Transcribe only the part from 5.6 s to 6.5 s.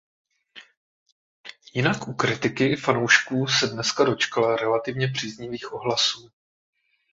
ohlasů.